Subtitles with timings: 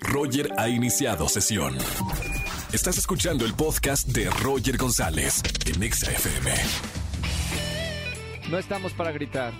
[0.00, 1.76] Roger ha iniciado sesión.
[2.72, 6.50] Estás escuchando el podcast de Roger González en Exa FM.
[8.50, 9.52] No estamos para gritar.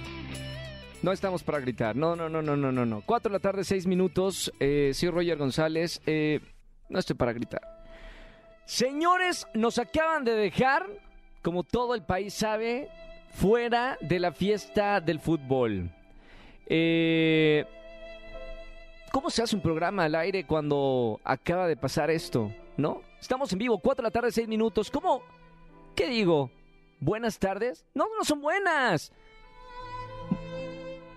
[1.03, 1.97] No estamos para gritar.
[1.97, 3.03] No, no, no, no, no, no, no.
[3.05, 4.53] Cuatro de la tarde, seis minutos.
[4.61, 6.01] Eh, soy Roger González.
[6.07, 6.41] Eh,
[6.89, 7.63] no estoy para gritar.
[8.65, 10.87] Señores, nos acaban de dejar,
[11.43, 12.89] como todo el país sabe,
[13.31, 15.91] fuera de la fiesta del fútbol.
[16.67, 17.65] Eh,
[19.11, 22.53] ¿Cómo se hace un programa al aire cuando acaba de pasar esto?
[22.77, 23.01] ¿No?
[23.21, 24.91] Estamos en vivo, 4 de la tarde, 6 minutos.
[24.91, 25.23] ¿Cómo?
[25.95, 26.51] ¿Qué digo?
[27.01, 27.87] ¿Buenas tardes?
[27.95, 29.11] No, no son buenas.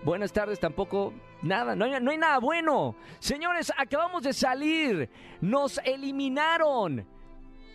[0.04, 1.12] Buenas tardes tampoco.
[1.42, 2.96] Nada, no hay, no hay nada bueno.
[3.18, 5.10] Señores, acabamos de salir.
[5.40, 7.06] Nos eliminaron.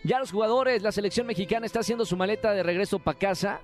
[0.02, 3.60] Ya los jugadores, la selección mexicana está haciendo su maleta de regreso para casa.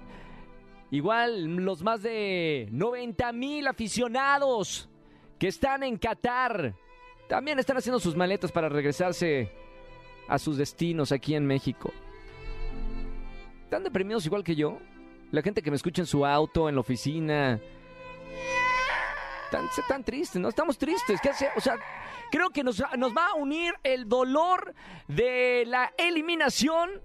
[0.91, 4.89] Igual los más de 90 mil aficionados
[5.39, 6.75] que están en Qatar
[7.29, 9.51] también están haciendo sus maletas para regresarse
[10.29, 11.93] a sus destinos aquí en México.
[13.65, 14.79] ¿Están deprimidos igual que yo?
[15.31, 17.61] La gente que me escucha en su auto, en la oficina.
[19.51, 20.49] Tan, tan tristes, ¿no?
[20.49, 21.21] Estamos tristes.
[21.21, 21.49] ¿Qué hace?
[21.57, 21.77] O sea,
[22.31, 24.75] creo que nos, nos va a unir el dolor
[25.09, 27.03] de la eliminación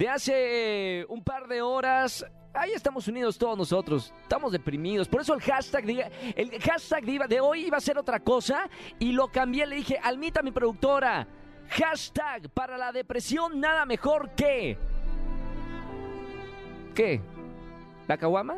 [0.00, 4.12] de hace un par de horas Ahí estamos unidos todos nosotros.
[4.22, 5.06] Estamos deprimidos.
[5.06, 8.68] Por eso el hashtag de, el hashtag de, hoy iba a ser otra cosa.
[8.98, 9.68] Y lo cambié.
[9.68, 11.28] Le dije, Almita, mi productora.
[11.68, 14.76] Hashtag para la depresión, nada mejor que.
[16.92, 17.20] ¿Qué?
[18.08, 18.56] ¿La caguama?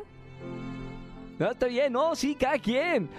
[1.39, 3.11] No, está bien, no, sí, cada quien.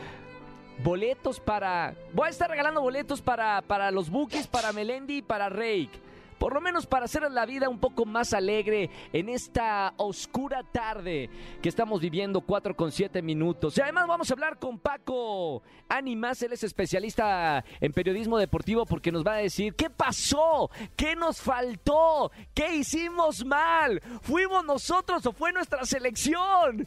[0.83, 1.93] Boletos para.
[2.13, 6.02] Voy a estar regalando boletos para, para los bookies, para Melendi y para Rake
[6.43, 11.29] por lo menos para hacer la vida un poco más alegre en esta oscura tarde
[11.61, 13.77] que estamos viviendo 4 con 7 minutos.
[13.77, 19.09] Y además vamos a hablar con Paco Animas, él es especialista en periodismo deportivo porque
[19.09, 25.31] nos va a decir qué pasó, qué nos faltó, qué hicimos mal, fuimos nosotros o
[25.31, 26.85] fue nuestra selección.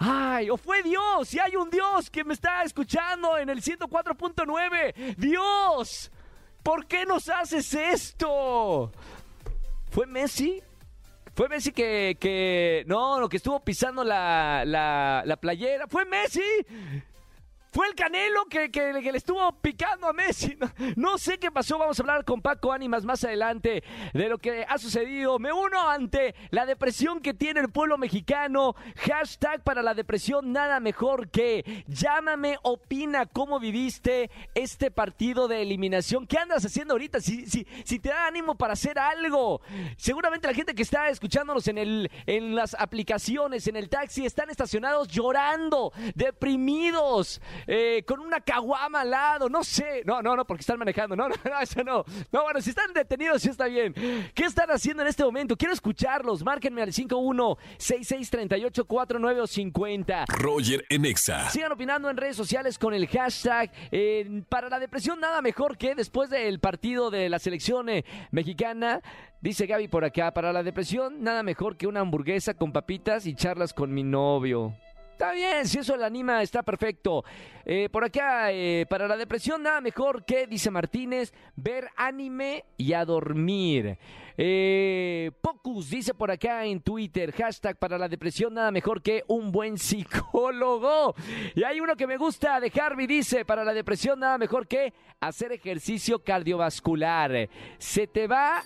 [0.00, 5.16] Ay, o fue Dios, si hay un Dios que me está escuchando en el 104.9.
[5.16, 6.10] Dios.
[6.62, 8.92] ¿Por qué nos haces esto?
[9.90, 10.62] ¿Fue Messi?
[11.34, 15.86] Fue Messi que, que no, lo que estuvo pisando la, la, la playera.
[15.88, 16.42] ¡Fue Messi!
[17.72, 20.58] Fue el Canelo que, le estuvo picando a Messi.
[20.94, 21.78] No, sé qué pasó.
[21.78, 25.38] Vamos a hablar con Paco Ánimas más adelante de lo que ha sucedido.
[25.38, 28.74] Me uno ante la depresión que tiene el pueblo mexicano.
[28.96, 36.26] Hashtag para la depresión, nada mejor que llámame, opina cómo viviste este partido de eliminación.
[36.26, 37.20] ¿Qué andas haciendo ahorita?
[37.20, 39.62] Si, si, si te da ánimo para hacer algo.
[39.96, 44.50] Seguramente la gente que está escuchándonos en, el, en las aplicaciones, en el taxi, están
[44.50, 47.40] estacionados llorando, deprimidos.
[47.66, 50.02] Eh, con una caguama al lado, no sé.
[50.04, 51.16] No, no, no, porque están manejando.
[51.16, 52.04] No, no, no, eso no.
[52.30, 53.94] No, bueno, si están detenidos, sí está bien.
[54.34, 55.56] ¿Qué están haciendo en este momento?
[55.56, 56.44] Quiero escucharlos.
[56.44, 61.50] Márquenme al 51 6638 4950 Roger Enexa.
[61.50, 63.70] Sigan opinando en redes sociales con el hashtag.
[64.48, 69.00] para la depresión, nada mejor que después del partido de la selección eh, mexicana.
[69.40, 73.34] Dice Gaby por acá, para la depresión, nada mejor que una hamburguesa con papitas y
[73.34, 74.74] charlas con mi novio.
[75.22, 77.24] Está bien, si eso le anima, está perfecto.
[77.64, 82.92] Eh, por acá, eh, para la depresión, nada mejor que, dice Martínez, ver anime y
[82.92, 83.96] a dormir.
[84.36, 89.52] Eh, Pocus dice por acá en Twitter, hashtag para la depresión, nada mejor que un
[89.52, 91.14] buen psicólogo.
[91.54, 94.92] Y hay uno que me gusta de Harvey, dice, para la depresión, nada mejor que
[95.20, 97.48] hacer ejercicio cardiovascular.
[97.78, 98.64] Se te va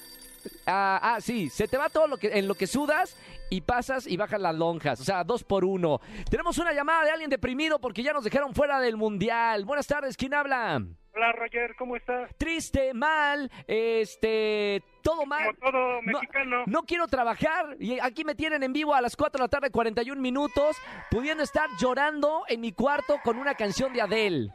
[0.66, 3.16] Ah, ah, sí, se te va todo lo que, en lo que sudas
[3.50, 5.00] y pasas y bajas las lonjas.
[5.00, 6.00] O sea, dos por uno.
[6.30, 9.64] Tenemos una llamada de alguien deprimido porque ya nos dejaron fuera del mundial.
[9.64, 10.82] Buenas tardes, ¿quién habla?
[11.14, 12.30] Hola Roger, ¿cómo estás?
[12.36, 15.56] Triste, mal, este, todo mal.
[15.56, 16.64] Como todo mexicano.
[16.66, 19.70] No, quiero trabajar y aquí me tienen en vivo a las 4 de la tarde,
[19.70, 20.76] 41 minutos,
[21.10, 24.50] pudiendo estar llorando en mi cuarto con una canción de Adele.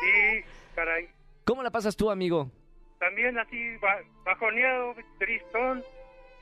[0.00, 0.44] Sí,
[0.74, 1.08] caray.
[1.44, 2.50] ¿Cómo la pasas tú, amigo?
[2.98, 3.76] También así
[4.24, 5.82] bajoneado, tristón.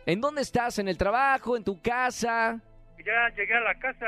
[0.07, 0.79] ¿En dónde estás?
[0.79, 1.57] ¿En el trabajo?
[1.57, 2.61] ¿En tu casa?
[3.05, 4.07] Ya llegué a la casa,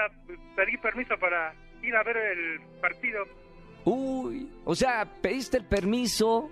[0.56, 3.25] pedí permiso para ir a ver el partido.
[3.85, 6.50] Uy, o sea, pediste el permiso,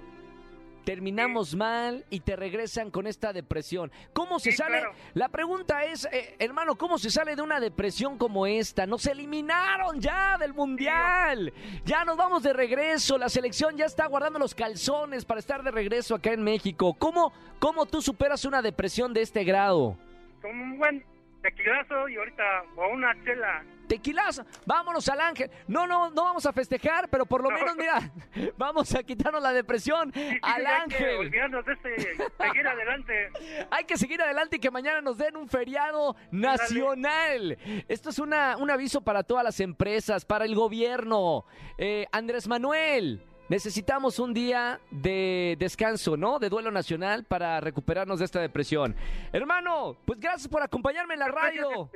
[0.86, 3.90] terminamos mal y te regresan con esta depresión.
[4.12, 4.84] ¿Cómo se sale?
[5.14, 8.86] La pregunta es, eh, hermano, ¿cómo se sale de una depresión como esta?
[8.86, 11.52] Nos eliminaron ya del mundial.
[11.84, 13.18] Ya nos vamos de regreso.
[13.18, 16.94] La selección ya está guardando los calzones para estar de regreso acá en México.
[16.96, 19.98] ¿Cómo, cómo tú superas una depresión de este grado?
[20.40, 21.04] Con un buen
[21.50, 22.42] tequilazo y ahorita
[22.76, 23.64] o una chela.
[23.88, 25.48] Tequilazo, vámonos al ángel.
[25.68, 28.10] No, no, no vamos a festejar, pero por lo menos, mira,
[28.56, 31.16] vamos a quitarnos la depresión Sí, sí, al que ángel.
[31.18, 33.30] olvidarnos de este, seguir adelante.
[33.70, 37.56] Hay que seguir adelante y que mañana nos den un feriado nacional.
[37.88, 41.44] Esto es una, un aviso para todas las empresas, para el gobierno.
[41.78, 46.38] Eh, Andrés Manuel, necesitamos un día de descanso, ¿no?
[46.38, 48.94] De duelo nacional para recuperarnos de esta depresión.
[49.32, 51.90] Hermano, pues gracias por acompañarme en la radio.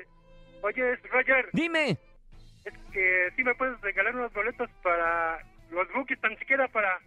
[0.62, 1.98] Oye, Roger, Dime.
[2.64, 5.38] es que sí me puedes regalar unos boletos para
[5.70, 6.98] los bookies, tan siquiera para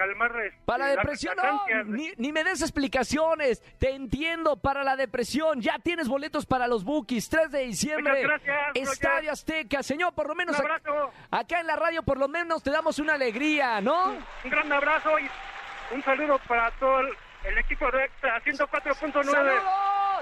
[0.00, 3.62] calmar este, Para la depresión, no, ni, ni me des explicaciones.
[3.78, 5.60] Te entiendo, para la depresión.
[5.60, 8.22] Ya tienes boletos para los Bookies, 3 de diciembre.
[8.22, 8.92] Muchas gracias.
[8.92, 9.82] Estadio Azteca.
[9.82, 12.98] Señor, por lo Un menos abrazo, acá en la radio, por lo menos te damos
[12.98, 14.16] una alegría, ¿no?
[14.44, 15.28] un gran abrazo y
[15.94, 17.08] un saludo para todo el,
[17.44, 19.60] el equipo de Extra 104.9.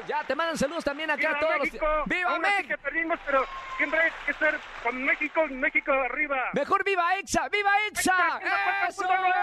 [0.08, 1.86] Ya te mandan saludos también acá ¡Viva a todos México!
[1.86, 2.06] los.
[2.06, 2.68] ¡Viva México!
[2.68, 3.44] que perdimos, pero
[3.76, 6.50] siempre hay que ser con México, México arriba.
[6.54, 8.40] Mejor viva Exa, viva Exa.
[8.88, 9.34] Eso, 104.9.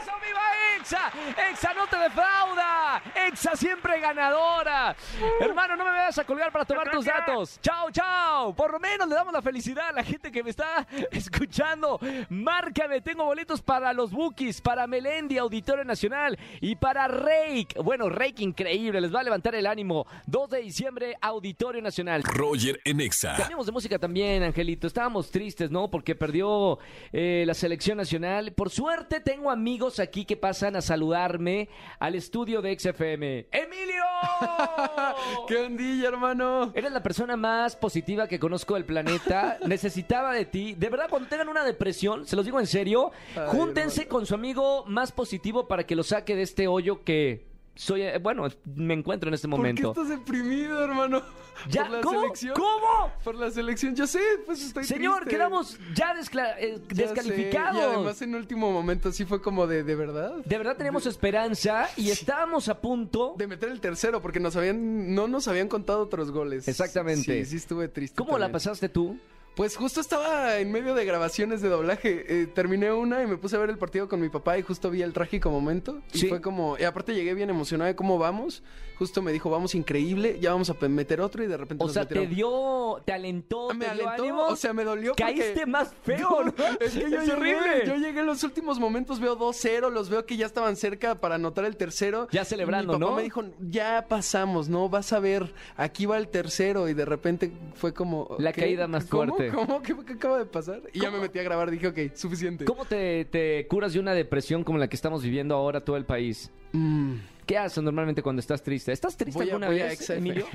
[0.00, 0.65] eso, viva Exa.
[0.92, 3.02] Exa no te defrauda.
[3.26, 4.94] Exa siempre ganadora.
[5.40, 7.58] Hermano, no me vayas a colgar para tomar tus datos.
[7.60, 8.54] Chao, chao.
[8.54, 11.98] Por lo menos le damos la felicidad a la gente que me está escuchando.
[12.28, 17.80] Márcame, tengo boletos para los Bookies, para Melendi, Auditorio Nacional y para Rake.
[17.82, 20.06] Bueno, Rake increíble, les va a levantar el ánimo.
[20.26, 22.22] 2 de diciembre, Auditorio Nacional.
[22.22, 23.34] Roger en Exa.
[23.36, 24.86] Cambiamos de música también, Angelito.
[24.86, 25.90] Estábamos tristes, ¿no?
[25.90, 26.78] Porque perdió
[27.12, 28.52] eh, la selección nacional.
[28.52, 31.68] Por suerte tengo amigos aquí que pasan a saludarme
[31.98, 33.46] al estudio de XFM.
[33.50, 34.02] ¡Emilio!
[35.48, 36.72] ¿Qué ondilla, hermano?
[36.74, 39.58] Eres la persona más positiva que conozco del planeta.
[39.66, 40.74] Necesitaba de ti.
[40.74, 44.18] De verdad, cuando tengan una depresión, se los digo en serio, Ay, júntense hermano.
[44.18, 48.18] con su amigo más positivo para que lo saque de este hoyo que soy, eh,
[48.18, 49.92] bueno, me encuentro en este momento.
[49.92, 51.22] ¿Por qué estás deprimido, hermano?
[51.70, 52.20] Ya, ¿Por la ¿cómo?
[52.20, 52.54] selección?
[52.54, 53.12] ¿Cómo?
[53.24, 55.36] Por la selección, yo sé, pues estoy Señor, triste.
[55.36, 56.12] quedamos ya
[56.58, 57.76] eh, Ya sé, descalificados.
[57.80, 60.34] Y además en último momento sí fue como de, ¿de verdad?
[60.44, 63.34] De verdad teníamos esperanza y estábamos a punto.
[63.38, 66.68] De meter el tercero, porque nos habían, no nos habían contado otros goles.
[66.68, 67.44] Exactamente.
[67.44, 68.16] Sí, sí estuve triste.
[68.16, 69.18] ¿Cómo la pasaste tú?
[69.56, 72.42] Pues justo estaba en medio de grabaciones de doblaje.
[72.42, 74.90] Eh, terminé una y me puse a ver el partido con mi papá y justo
[74.90, 76.02] vi el trágico momento.
[76.12, 76.76] Y fue como...
[76.78, 78.62] Y aparte llegué bien emocionado de cómo vamos.
[78.98, 81.92] Justo me dijo, vamos increíble, ya vamos a meter otro y de repente O nos
[81.94, 84.42] sea, te dio, te alentó, Ah, me te dio alentó, ánimo.
[84.46, 86.52] o sea, me dolió porque- Caíste más feo, ¿no?
[86.80, 87.86] Es que yo Es llegué, horrible.
[87.86, 91.34] yo llegué en los últimos momentos, veo 2-0, los veo que ya estaban cerca para
[91.34, 92.26] anotar el tercero.
[92.32, 93.16] Ya celebrando, Mi papá ¿no?
[93.16, 94.88] me dijo, ya pasamos, ¿no?
[94.88, 96.88] Vas a ver, aquí va el tercero.
[96.88, 98.34] Y de repente fue como...
[98.38, 98.62] La ¿qué?
[98.62, 99.24] caída más ¿Cómo?
[99.34, 99.45] fuerte.
[99.54, 99.82] ¿Cómo?
[99.82, 100.82] ¿Qué, qué acaba de pasar?
[100.92, 102.64] Y ya me metí a grabar, dije, ok, suficiente.
[102.64, 106.04] ¿Cómo te, te curas de una depresión como la que estamos viviendo ahora todo el
[106.04, 106.50] país?
[106.72, 107.14] Mm,
[107.46, 108.90] ¿Qué haces normalmente cuando estás triste?
[108.92, 110.18] ¿Estás triste Voy a- alguna voy a vez, XFM.
[110.18, 110.46] Emilio?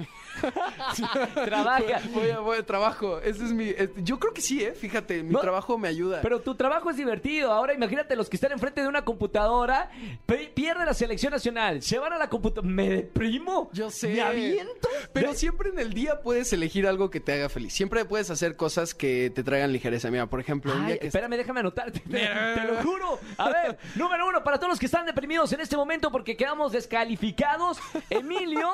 [1.45, 2.01] Trabaja.
[2.13, 3.19] Voy a, voy a trabajo.
[3.19, 3.73] Ese es mi...
[3.97, 4.73] Yo creo que sí, ¿eh?
[4.73, 6.21] Fíjate, mi No, trabajo me ayuda.
[6.21, 7.51] Pero tu trabajo es divertido.
[7.51, 9.89] Ahora imagínate los que están enfrente de una computadora,
[10.25, 12.67] pe- pierde la selección nacional, se van a la computadora.
[12.73, 13.69] ¿Me deprimo?
[13.73, 14.09] Yo sé.
[14.09, 14.89] ¿Me aviento?
[15.13, 17.73] Pero siempre en el día puedes elegir algo que te haga feliz.
[17.73, 20.09] Siempre puedes hacer cosas que te traigan ligereza.
[20.11, 21.99] Mira, por ejemplo, un Ay, día que espérame, déjame anotarte.
[22.01, 22.09] Te,
[22.55, 23.19] te lo juro.
[23.37, 26.71] A ver, número uno, para todos los que están deprimidos en este momento porque quedamos
[26.81, 27.77] descalificados,
[28.09, 28.69] Emilio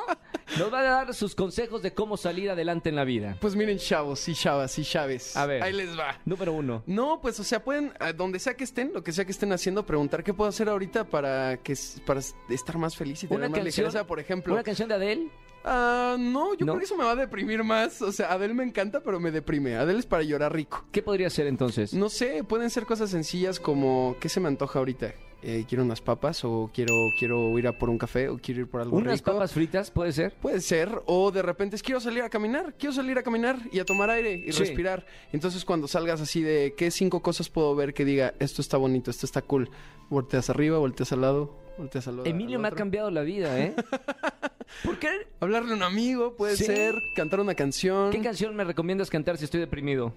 [0.58, 3.36] nos va a dar sus consejos de cómo salir adelante en la vida.
[3.42, 5.36] Pues miren, chavos y chavas y chaves.
[5.36, 5.62] A ver.
[5.62, 6.20] Ahí les va.
[6.26, 6.84] Número uno.
[6.86, 9.52] No, pues, o sea, pueden, a donde sea que estén, lo que sea que estén
[9.52, 11.76] haciendo, preguntar qué puedo hacer ahorita para que
[12.06, 14.54] para estar más feliz y tener Una más canción, ligereza, por ejemplo.
[14.54, 15.30] una canción de Adele.
[15.66, 16.74] Ah, no, yo ¿No?
[16.74, 18.02] creo que eso me va a deprimir más.
[18.02, 19.76] O sea, Adele me encanta, pero me deprime.
[19.76, 20.86] Adele es para llorar rico.
[20.94, 21.94] ¿Qué podría ser entonces?
[21.94, 25.14] No sé, pueden ser cosas sencillas como ¿qué se me antoja ahorita?
[25.44, 28.68] Eh, quiero unas papas o quiero quiero ir a por un café o quiero ir
[28.68, 29.32] por algo Unas rico.
[29.34, 30.34] papas fritas, puede ser.
[30.34, 33.78] Puede ser, o de repente es quiero salir a caminar, quiero salir a caminar y
[33.80, 34.60] a tomar aire y Sí.
[34.60, 35.06] respirar.
[35.32, 39.12] Entonces cuando salgas así de qué cinco cosas puedo ver que diga esto está bonito,
[39.12, 39.70] esto está cool,
[40.10, 42.28] volteas arriba, volteas al lado, volteas al lado.
[42.28, 43.76] Emilio al me ha cambiado la vida, ¿eh?
[44.84, 45.10] ¿Por qué?
[45.40, 46.66] Hablarle a un amigo, puede Sí.
[46.66, 48.10] ser, cantar una canción.
[48.12, 50.14] ¿Qué canción me recomiendas cantar si estoy deprimido?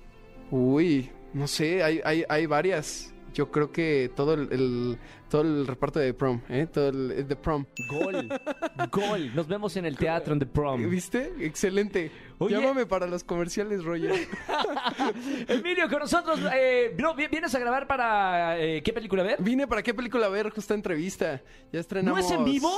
[0.50, 3.12] Uy, no sé, hay, hay, hay varias.
[3.32, 6.66] Yo creo que todo el, el- todo el reparto de prom, ¿eh?
[6.70, 7.64] Todo el, el de prom.
[7.88, 8.28] Gol.
[8.90, 9.34] Gol.
[9.34, 10.90] Nos vemos en el teatro en The Prom.
[10.90, 11.32] ¿Viste?
[11.40, 12.10] Excelente.
[12.38, 12.54] Oye.
[12.56, 14.12] Llámame para los comerciales, Roger.
[15.48, 16.40] Emilio, con nosotros.
[16.54, 19.36] Eh, no, vi- ¿Vienes a grabar para eh, qué película ver?
[19.42, 21.40] Vine para qué película ver, justo entrevista.
[21.72, 22.18] Ya estrenamos.
[22.20, 22.70] ¿No es en vivo?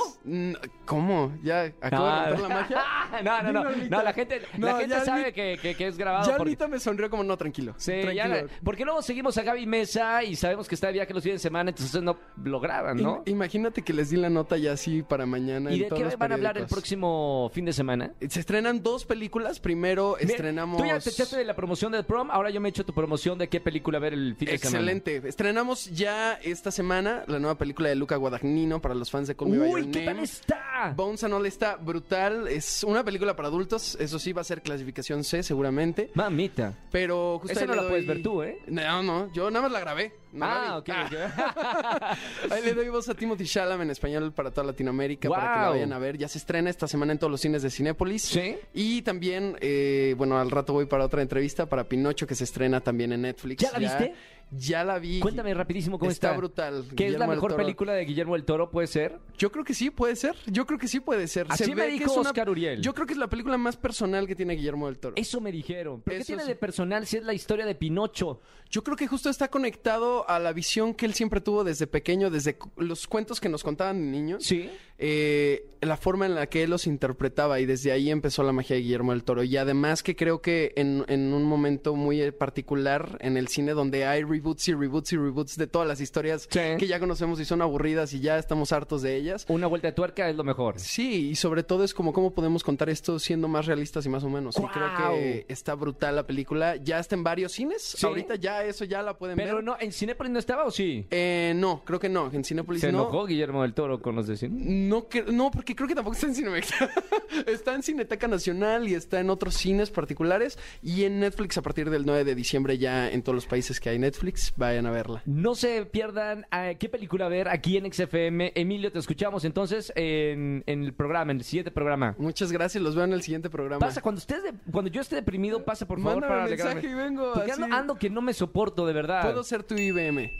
[0.85, 1.33] ¿Cómo?
[1.43, 2.83] ¿Ya acabo de romper la magia?
[3.23, 3.71] no, no, no.
[3.89, 6.25] No, la gente, la No, gente sabe que, que- que es grabado.
[6.25, 7.73] Ya porque- Almita me sonrió como no, tranquilo.
[7.77, 8.13] Sí, tranquilo.
[8.15, 11.41] ya, porque luego seguimos a Gaby Mesa y sabemos que está de viaje los fines
[11.41, 13.23] de semana, entonces no, lo graban, ¿no?
[13.25, 15.71] Im- imagínate que les di la nota ya así para mañana.
[15.71, 16.71] ¿Y en de todos qué los van a hablar el periódicos.
[16.77, 18.11] próximo fin de semana?
[18.29, 19.59] Se estrenan dos películas.
[19.59, 20.81] Primero Mira, estrenamos.
[20.81, 23.37] Tú ya te echaste de la promoción del prom, ahora yo me echo tu promoción
[23.37, 24.91] de qué película ver el fin de semana.
[24.91, 25.27] Excelente.
[25.29, 29.49] Estrenamos ya esta semana la nueva película de Luca Guadagnino para los fans de Call
[29.49, 30.23] Me By Uy, Your ¿qué tal Name.
[30.23, 30.93] está?
[30.95, 32.47] Bones and All está brutal.
[32.47, 33.95] Es una película para adultos.
[33.99, 36.11] Eso sí, va a ser clasificación C seguramente.
[36.13, 36.73] Mamita.
[36.91, 38.59] Pero justo Esa ahí no le la puedes ver tú, ¿eh?
[38.67, 39.31] No, no.
[39.33, 40.13] Yo nada más la grabé.
[40.33, 40.89] No ah, ok.
[42.51, 45.69] Ahí le doy voz a Timothy Chalamet en español para toda Latinoamérica para que la
[45.69, 46.17] vayan a ver.
[46.17, 48.23] Ya se estrena esta semana en todos los cines de Cinépolis.
[48.23, 48.57] ¿Sí?
[48.73, 52.81] Y también, eh, bueno, al rato voy para otra entrevista para Pinocho que se estrena
[52.81, 53.61] también en Netflix.
[53.61, 54.15] ¿Ya la viste?
[54.51, 55.19] Ya la vi.
[55.19, 56.27] Cuéntame rapidísimo cómo está.
[56.27, 56.85] Está brutal.
[56.95, 58.69] ¿Qué es la mejor película de Guillermo del Toro?
[58.69, 59.19] ¿Puede ser?
[59.37, 60.35] Yo creo que sí, puede ser.
[60.45, 61.47] Yo creo que sí puede ser.
[61.49, 62.81] Así Se me dijo es una- Oscar Uriel.
[62.81, 65.15] Yo creo que es la película más personal que tiene Guillermo del Toro.
[65.17, 66.01] Eso me dijeron.
[66.05, 68.41] ¿Pero qué tiene de personal si es la historia de Pinocho?
[68.69, 72.29] Yo creo que justo está conectado a la visión que él siempre tuvo desde pequeño,
[72.29, 74.43] desde los cuentos que nos contaban de niños.
[74.43, 74.69] Sí.
[75.05, 78.77] Eh, la forma en la que él los interpretaba y desde ahí empezó la magia
[78.77, 79.43] de Guillermo del Toro.
[79.43, 83.73] Y además que creo que en, en un momento muy eh, particular en el cine
[83.73, 86.59] donde hay reboots y reboots y reboots de todas las historias Sí.
[86.79, 89.45] que ya conocemos y son aburridas y ya estamos hartos de ellas.
[89.49, 90.79] Una vuelta de tuerca es lo mejor.
[90.79, 94.23] Sí, y sobre todo es como cómo podemos contar esto siendo más realistas y más
[94.23, 94.55] o menos.
[94.57, 96.77] Y creo que está brutal la película.
[96.77, 97.81] Ya está en varios cines.
[97.81, 98.05] Sí.
[98.05, 99.63] Ahorita ya eso ya la pueden Pero ver.
[99.65, 101.05] no, ¿en Cinépolis no estaba o sí?
[101.11, 102.31] Eh, no, creo que no.
[102.31, 103.01] En Cinepolis ¿Se no.
[103.01, 104.55] enojó Guillermo del Toro con los de cine?
[104.63, 106.69] No, que- no, porque creo que tampoco está en Cinemex.
[107.47, 110.57] está en Cineteca Nacional y está en otros cines particulares.
[110.81, 113.89] Y en Netflix a partir del 9 de diciembre ya en todos los países que
[113.89, 114.53] hay Netflix.
[114.57, 115.21] Vayan a verla.
[115.25, 118.51] No se pierdan eh, qué película ver aquí en XFM.
[118.55, 122.15] Emilio, te escuchamos entonces en, en el programa, en el siguiente programa.
[122.17, 122.83] Muchas gracias.
[122.83, 123.79] Los veo en el siguiente programa.
[123.79, 126.93] Pasa, cuando estés de- cuando yo esté deprimido, pasa por favor Mándame para mensaje y
[126.93, 127.33] vengo.
[127.33, 127.61] Porque así.
[127.63, 129.23] ando, ando que no me soporto, de verdad.
[129.23, 130.31] Puedo ser tu IBM.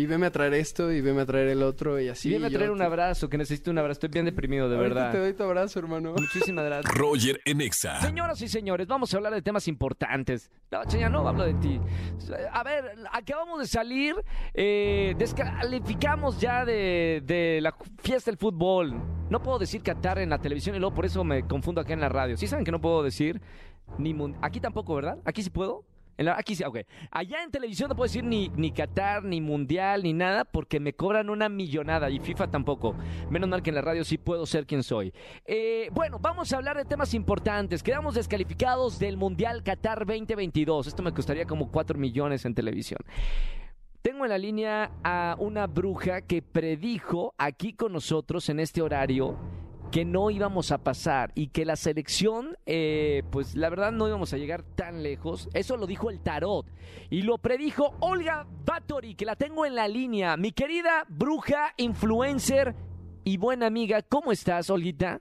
[0.00, 2.22] Y veme a traer esto y veme a traer el otro y así.
[2.22, 3.94] Sí, viene a traer un te- abrazo, que necesito un abrazo.
[3.94, 5.10] Estoy bien deprimido, de Ahorita verdad.
[5.12, 6.12] te doy tu abrazo, hermano.
[6.12, 6.94] Muchísimas gracias.
[6.96, 8.00] Roger en Exa.
[8.00, 10.52] Señoras y señores, vamos a hablar de temas importantes.
[10.70, 11.80] No, señor, no hablo de ti.
[12.52, 14.14] A ver, acabamos de salir,
[14.54, 18.94] eh, descalificamos ya de, de la fiesta del fútbol.
[19.30, 22.00] No puedo decir Qatar en la televisión y luego por eso me confundo acá en
[22.00, 22.36] la radio.
[22.36, 23.40] ¿Sí saben que no puedo decir
[23.98, 25.18] ni mun- Aquí tampoco, ¿verdad?
[25.24, 25.84] ¿Aquí sí puedo?
[26.26, 26.78] Aquí sí, ok.
[27.10, 30.92] Allá en televisión no puedo decir ni, ni Qatar, ni Mundial, ni nada, porque me
[30.92, 32.96] cobran una millonada y FIFA tampoco.
[33.30, 35.12] Menos mal que en la radio sí puedo ser quien soy.
[35.44, 37.82] Eh, bueno, vamos a hablar de temas importantes.
[37.82, 40.88] Quedamos descalificados del Mundial Qatar 2022.
[40.88, 42.98] Esto me costaría como 4 millones en televisión.
[44.02, 49.36] Tengo en la línea a una bruja que predijo aquí con nosotros en este horario
[49.90, 54.32] que no íbamos a pasar y que la selección, eh, pues la verdad no íbamos
[54.32, 55.48] a llegar tan lejos.
[55.54, 56.66] Eso lo dijo el tarot
[57.10, 60.36] y lo predijo Olga Batory, que la tengo en la línea.
[60.36, 62.74] Mi querida bruja, influencer
[63.24, 65.20] y buena amiga, ¿cómo estás, Olguita?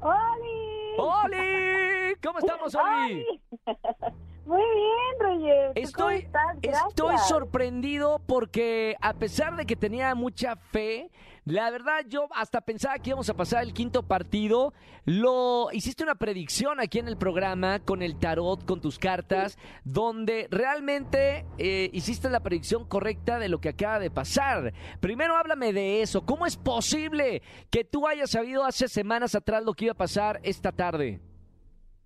[0.00, 0.96] ¡Oli!
[0.98, 2.14] ¡Oli!
[2.22, 3.12] ¿Cómo estamos, Olgi?
[3.12, 3.26] ¡Oli!
[4.46, 5.74] Muy bien, Roger.
[5.74, 6.86] ¿Tú Estoy, cómo estás?
[6.88, 11.10] estoy sorprendido porque a pesar de que tenía mucha fe,
[11.44, 14.72] la verdad yo hasta pensaba que íbamos a pasar el quinto partido.
[15.04, 20.46] Lo hiciste una predicción aquí en el programa con el tarot, con tus cartas, donde
[20.50, 24.72] realmente eh, hiciste la predicción correcta de lo que acaba de pasar.
[25.00, 26.26] Primero háblame de eso.
[26.26, 30.40] ¿Cómo es posible que tú hayas sabido hace semanas atrás lo que iba a pasar
[30.42, 31.20] esta tarde?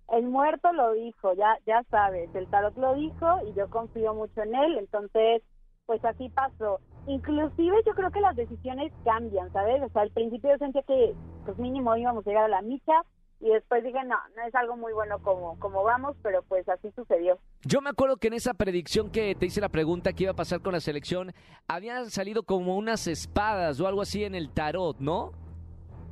[0.09, 4.43] El muerto lo dijo, ya ya sabes, el tarot lo dijo y yo confío mucho
[4.43, 5.41] en él, entonces
[5.85, 6.79] pues así pasó.
[7.07, 9.81] Inclusive yo creo que las decisiones cambian, ¿sabes?
[9.83, 11.13] O sea, al principio yo sentía que
[11.45, 12.93] pues mínimo íbamos a llegar a la micha
[13.39, 16.89] y después dije, no, no es algo muy bueno como como vamos, pero pues así
[16.95, 17.37] sucedió.
[17.63, 20.35] Yo me acuerdo que en esa predicción que te hice la pregunta que iba a
[20.35, 21.31] pasar con la selección,
[21.67, 25.31] habían salido como unas espadas o algo así en el tarot, ¿no?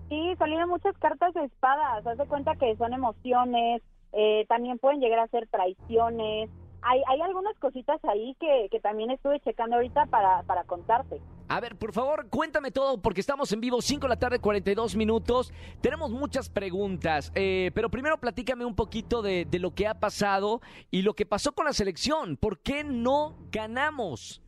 [0.10, 2.06] Sí, salieron muchas cartas de espadas.
[2.06, 3.82] Haz de cuenta que son emociones,
[4.12, 6.52] eh, también pueden llegar a ser traiciones.
[6.86, 11.20] Hay, hay algunas cositas ahí que, que también estuve checando ahorita para, para contarte.
[11.48, 14.96] A ver, por favor, cuéntame todo porque estamos en vivo, 5 de la tarde, 42
[14.96, 15.54] minutos.
[15.82, 20.62] Tenemos muchas preguntas, eh, pero primero platícame un poquito de, de lo que ha pasado
[20.92, 22.38] y lo que pasó con la selección.
[22.38, 24.42] ¿Por qué no ganamos?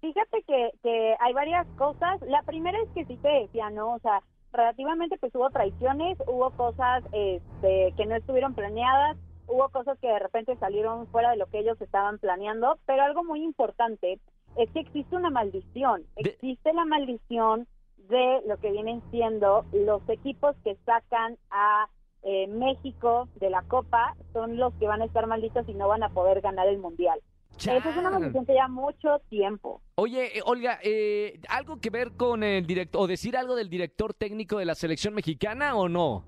[0.00, 2.20] Fíjate que, que hay varias cosas.
[2.22, 3.94] La primera es que sí te decía, ¿no?
[3.94, 4.20] O sea,
[4.52, 9.16] relativamente pues hubo traiciones, hubo cosas este, que no estuvieron planeadas,
[9.48, 13.24] hubo cosas que de repente salieron fuera de lo que ellos estaban planeando, pero algo
[13.24, 14.18] muy importante
[14.56, 16.04] es que existe una maldición.
[16.16, 17.66] De- Existe la maldición
[18.08, 21.86] de lo que vienen siendo los equipos que sacan a
[22.24, 26.02] eh, México de la Copa, son los que van a estar malditos y no van
[26.02, 27.20] a poder ganar el Mundial.
[27.56, 29.80] Esa es una maldición que lleva mucho tiempo.
[29.96, 34.14] Oye, eh, Olga, eh, ¿algo que ver con el director, o decir algo del director
[34.14, 36.24] técnico de la selección mexicana o no?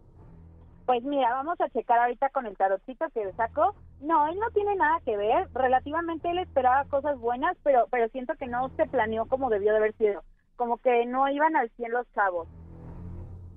[0.87, 3.75] Pues mira, vamos a checar ahorita con el tarotcito que sacó.
[4.01, 5.49] No, él no tiene nada que ver.
[5.55, 9.79] Relativamente él esperaba cosas buenas, pero, pero siento que no se planeó como debió de
[9.79, 10.23] haber sido.
[10.57, 12.49] Como que no iban al 100 los chavos.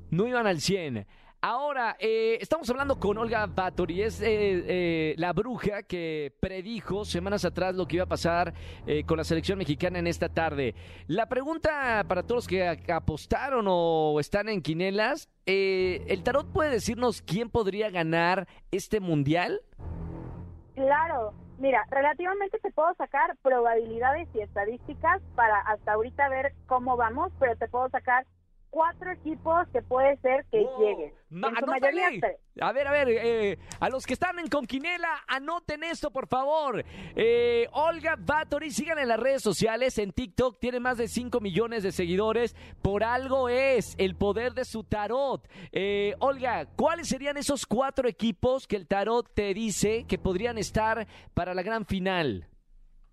[0.10, 1.06] No iban al 100.
[1.42, 4.26] Ahora, eh, estamos hablando con Olga Batory, es eh,
[4.68, 8.56] eh, la bruja que predijo semanas atrás lo que iba a pasar
[8.88, 10.74] eh, con la selección mexicana en esta tarde.
[11.06, 16.72] La pregunta para todos los que apostaron o están en quinelas, eh, ¿el tarot puede
[16.72, 19.62] decirnos quién podría ganar este mundial?
[20.74, 27.32] Claro, mira, relativamente te puedo sacar probabilidades y estadísticas para hasta ahorita ver cómo vamos,
[27.40, 28.26] pero te puedo sacar
[28.78, 30.80] cuatro equipos que puede ser que Wow.
[30.80, 31.14] lleguen.
[31.32, 32.10] Mayoría.
[32.62, 36.84] A ver, a ver, eh, a los que están en Conquinela, anoten esto, por favor.
[37.16, 41.82] Eh, Olga Batory, sigan en las redes sociales, en TikTok, tiene más de 5 millones
[41.82, 42.56] de seguidores.
[42.84, 45.48] Por algo es el poder de su tarot.
[45.72, 51.08] Eh, Olga, ¿cuáles serían esos cuatro equipos que el tarot te dice que podrían estar
[51.34, 52.48] para la gran final?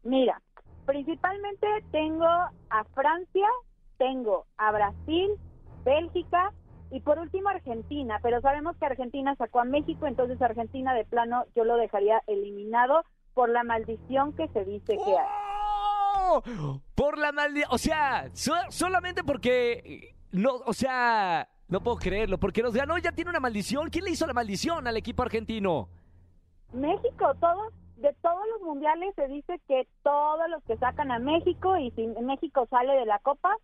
[0.03, 0.43] Mira,
[0.85, 3.49] principalmente tengo a Francia,
[3.97, 5.31] tengo a Brasil,
[5.85, 6.53] Bélgica
[6.91, 11.45] y por último Argentina, pero sabemos que Argentina sacó a México, entonces Argentina de plano
[11.57, 15.27] yo lo dejaría eliminado por la maldición que se dice que hay.
[16.27, 16.81] ¡Oh!
[16.95, 17.69] Por la maldición.
[17.73, 19.73] O sea, so- solamente porque.
[19.85, 21.49] eh, No, o sea.
[21.67, 22.39] No puedo creerlo.
[22.39, 23.89] Porque los ganó ya tiene una maldición.
[23.91, 25.89] ¿Quién le hizo la maldición al equipo argentino?
[26.73, 31.77] México, todos, de todos los mundiales se dice que todos los que sacan a México
[31.79, 33.57] y si México sale de la Copa,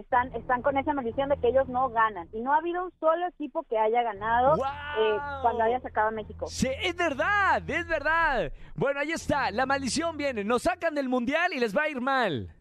[0.00, 2.28] están, están con esa maldición de que ellos no ganan.
[2.32, 6.12] Y no ha habido un solo equipo que haya ganado eh, cuando haya sacado a
[6.12, 6.46] México.
[6.48, 8.52] Sí, es verdad, es verdad.
[8.74, 9.50] Bueno, ahí está.
[9.50, 10.44] La maldición viene.
[10.44, 12.54] Nos sacan del mundial y les va a ir mal.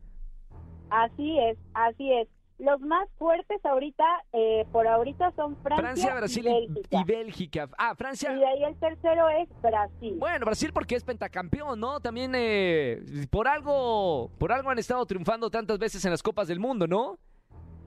[0.89, 2.27] Así es, así es.
[2.59, 4.03] Los más fuertes ahorita,
[4.33, 6.87] eh, por ahorita son Francia, Francia, Brasil y y, Bélgica.
[6.91, 7.69] y Bélgica.
[7.77, 8.33] Ah, Francia.
[8.33, 10.17] Y de ahí el tercero es Brasil.
[10.19, 12.01] Bueno, Brasil porque es pentacampeón, ¿no?
[12.01, 16.59] También eh, por algo, por algo han estado triunfando tantas veces en las copas del
[16.59, 17.17] mundo, ¿no?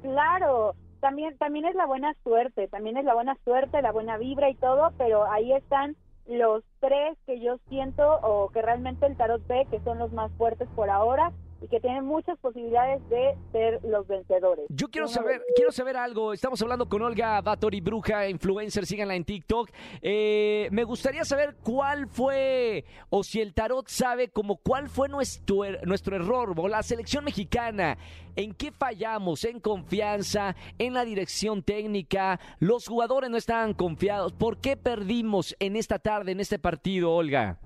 [0.03, 4.51] Claro, también también es la buena suerte, también es la buena suerte, la buena vibra
[4.51, 9.47] y todo, pero ahí están los tres que yo siento o que realmente el tarot
[9.47, 11.33] ve que son los más fuertes por ahora
[11.73, 14.67] que tienen muchas posibilidades de ser los vencedores.
[14.69, 16.35] Yo quiero saber, quiero saber algo.
[16.35, 19.71] Estamos hablando con Olga Batori Bruja, influencer, síganla en TikTok.
[20.03, 25.65] Eh, me gustaría saber cuál fue, o si el tarot sabe como cuál fue nuestro,
[25.65, 27.97] er- nuestro error, o la selección mexicana.
[28.37, 29.43] ¿En qué fallamos?
[29.45, 30.55] ¿En confianza?
[30.79, 32.39] ¿En la dirección técnica?
[32.59, 34.35] ¿Los jugadores no estaban confiados?
[34.35, 37.59] ¿Por qué perdimos en esta tarde, en este partido, Olga?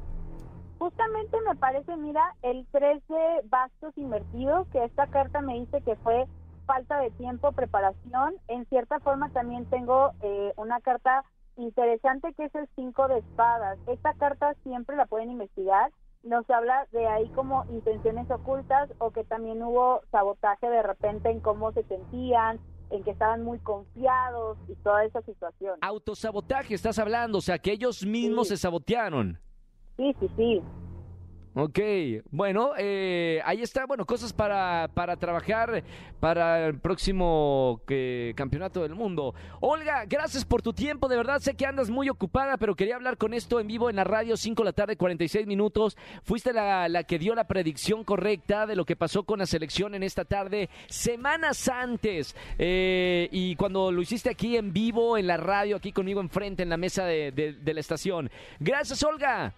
[0.79, 3.03] Justamente me parece, mira, el 13
[3.45, 6.27] bastos invertidos, que esta carta me dice que fue
[6.67, 8.35] falta de tiempo, preparación.
[8.49, 11.25] En cierta forma también tengo eh, una carta
[11.57, 13.79] interesante que es el 5 de espadas.
[13.87, 15.91] Esta carta siempre la pueden investigar.
[16.23, 21.41] Nos habla de ahí como intenciones ocultas o que también hubo sabotaje de repente en
[21.41, 22.59] cómo se sentían,
[22.91, 25.79] en que estaban muy confiados y toda esa situación.
[25.81, 28.57] Autosabotaje, estás hablando, o sea, que ellos mismos Sí.
[28.57, 29.39] se sabotearon.
[29.97, 30.63] Sí, sí, sí.
[31.59, 31.79] Ok,
[32.31, 35.83] bueno, eh, ahí está, bueno, cosas para, para trabajar
[36.21, 37.81] para el próximo
[38.35, 39.35] campeonato del mundo.
[39.61, 43.17] Olga, gracias por tu tiempo, de verdad sé que andas muy ocupada, pero quería hablar
[43.17, 45.97] con esto en vivo en la radio, 5 de la tarde, 46 minutos.
[46.25, 49.95] Fuiste la, la que dio la predicción correcta de lo que pasó con la selección
[49.95, 52.37] en esta tarde, semanas antes.
[52.59, 56.69] Eh, y cuando lo hiciste aquí en vivo, en la radio, aquí conmigo enfrente, en
[56.69, 58.29] la mesa de- de la estación.
[58.61, 59.55] Gracias, Olga.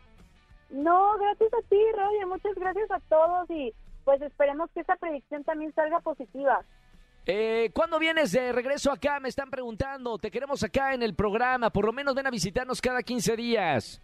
[0.71, 2.27] No, gracias a ti, Roger.
[2.27, 3.73] Muchas gracias a todos y
[4.05, 6.65] pues esperemos que esta predicción también salga positiva.
[7.27, 9.21] Eh, ¿Cuándo vienes de regreso acá?
[9.21, 10.19] Me están preguntando.
[10.19, 11.71] Te queremos acá en el programa.
[11.71, 14.01] Por lo menos ven a visitarnos cada 15 días.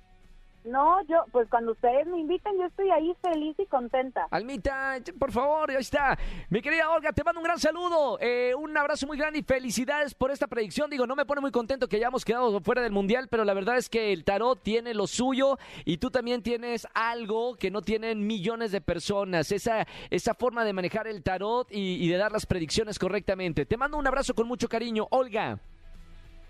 [0.65, 4.27] No, yo, pues cuando ustedes me invitan, yo estoy ahí feliz y contenta.
[4.31, 6.19] Almita, por favor, ahí está.
[6.49, 8.19] Mi querida Olga, te mando un gran saludo.
[8.19, 10.89] eh, un abrazo muy grande y felicidades por esta predicción.
[10.89, 13.77] Digo, no me pone muy contento que hayamos quedado fuera del Mundial, pero la verdad
[13.77, 18.27] es que el tarot tiene lo suyo y tú también tienes algo que no tienen
[18.27, 19.53] millones de personas.
[19.53, 23.67] Esa, esa forma de manejar el tarot y, y de dar las predicciones correctamente.
[23.67, 25.59] Te mando un abrazo con mucho cariño, Olga.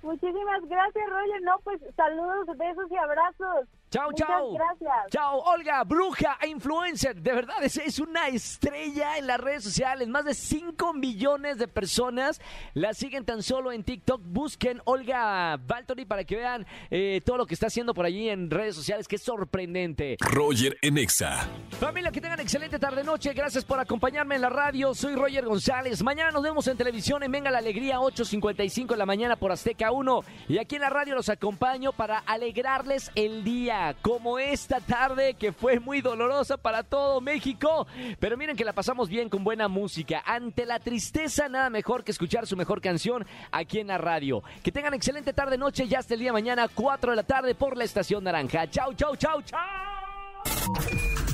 [0.02, 1.42] Muchísimas gracias, Roger.
[1.42, 3.66] No, pues saludos, besos y abrazos.
[3.94, 4.54] Chao, chao.
[4.54, 5.10] gracias.
[5.10, 7.14] Chao, Olga, bruja e influencer.
[7.14, 10.08] De verdad, es, es una estrella en las redes sociales.
[10.08, 12.40] Más de 5 millones de personas
[12.72, 14.20] la siguen tan solo en TikTok.
[14.24, 18.50] Busquen Olga Valtori para que vean eh, todo lo que está haciendo por allí en
[18.50, 20.16] redes sociales, que es sorprendente.
[20.18, 21.48] Roger en Exa.
[21.78, 23.32] Familia, que tengan excelente tarde-noche.
[23.32, 24.92] Gracias por acompañarme en la radio.
[24.92, 26.02] Soy Roger González.
[26.02, 29.92] Mañana nos vemos en televisión en Venga la Alegría, 8.55 de la mañana por Azteca
[29.92, 30.20] 1.
[30.48, 35.52] Y aquí en la radio los acompaño para alegrarles el día, como esta tarde que
[35.52, 37.86] fue muy dolorosa para todo México.
[38.18, 40.22] Pero miren que la pasamos bien con buena música.
[40.24, 44.42] Ante la tristeza, nada mejor que escuchar su mejor canción aquí en la radio.
[44.62, 45.86] Que tengan excelente tarde-noche.
[45.88, 48.70] Ya hasta el día mañana, 4 de la tarde por la Estación Naranja.
[48.70, 49.60] Chau, chau, chau, chau.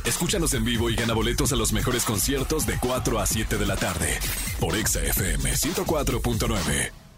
[0.05, 3.67] Escúchanos en vivo y gana boletos a los mejores conciertos de 4 a 7 de
[3.67, 4.19] la tarde
[4.59, 7.10] por Exa FM 104.9.